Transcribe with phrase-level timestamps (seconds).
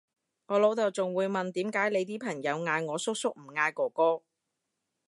[0.47, 4.23] 我老豆仲會問點解你啲朋友嗌我叔叔唔嗌哥哥？